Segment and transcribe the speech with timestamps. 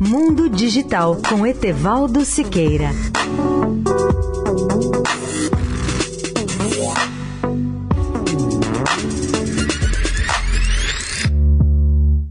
[0.00, 2.90] Mundo Digital com Etevaldo Siqueira.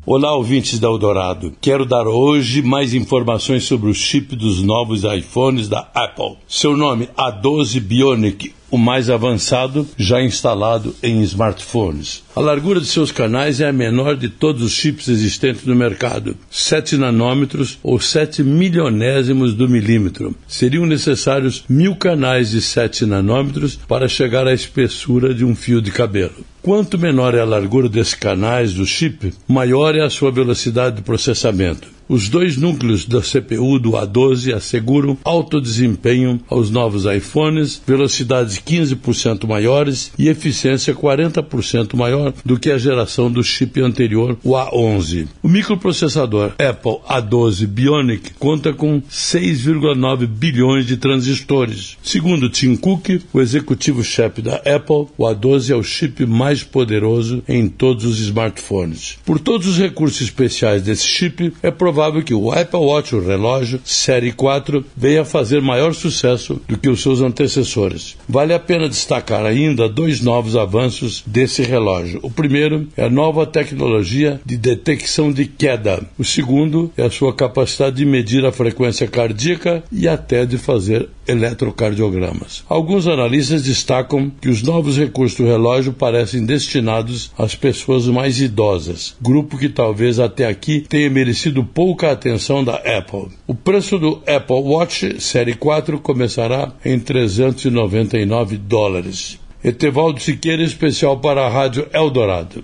[0.05, 1.53] Olá, ouvintes da Eldorado.
[1.59, 6.37] Quero dar hoje mais informações sobre o chip dos novos iPhones da Apple.
[6.47, 12.23] Seu nome A12 Bionic o mais avançado já instalado em smartphones.
[12.35, 16.35] A largura de seus canais é a menor de todos os chips existentes no mercado,
[16.51, 20.35] 7 nanômetros ou 7 milionésimos do milímetro.
[20.45, 25.91] Seriam necessários mil canais de 7 nanômetros para chegar à espessura de um fio de
[25.91, 26.43] cabelo.
[26.65, 31.03] Quanto menor é a largura desses canais do chip, maior é a sua velocidade de
[31.03, 31.93] processamento.
[32.07, 39.47] Os dois núcleos da CPU do A12 asseguram alto desempenho aos novos iPhones, velocidades 15%
[39.47, 45.27] maiores e eficiência 40% maior do que a geração do chip anterior, o A11.
[45.41, 51.97] O microprocessador Apple A12 Bionic conta com 6,9 bilhões de transistores.
[52.03, 57.67] Segundo Tim Cook, o executivo-chefe da Apple, o A12 é o chip mais poderoso em
[57.67, 59.17] todos os smartphones.
[59.25, 63.79] Por todos os recursos especiais desse chip, é provável que o Apple Watch, o relógio
[63.83, 68.17] Série 4, venha a fazer maior sucesso do que os seus antecessores.
[68.27, 72.19] Vale a pena destacar ainda dois novos avanços desse relógio.
[72.21, 76.03] O primeiro é a nova tecnologia de detecção de queda.
[76.17, 81.09] O segundo é a sua capacidade de medir a frequência cardíaca e até de fazer
[81.27, 82.63] eletrocardiogramas.
[82.69, 89.15] Alguns analistas destacam que os novos recursos do relógio parecem destinados às pessoas mais idosas,
[89.21, 93.29] grupo que talvez até aqui tenha merecido pouca atenção da Apple.
[93.47, 99.39] O preço do Apple Watch Série 4 começará em 399 dólares.
[99.63, 102.63] Etevaldo Siqueira, especial para a Rádio Eldorado.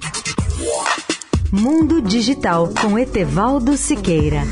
[1.51, 4.43] Mundo Digital com Etevaldo Siqueira.